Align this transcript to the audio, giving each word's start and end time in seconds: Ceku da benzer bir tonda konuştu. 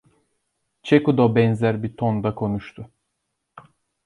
Ceku 0.87 1.13
da 1.17 1.27
benzer 1.35 1.83
bir 1.83 1.93
tonda 1.97 2.35
konuştu. 2.35 2.89